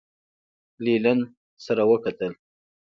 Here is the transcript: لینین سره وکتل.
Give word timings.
لینین 0.83 1.19
سره 1.65 1.83
وکتل. 1.91 2.31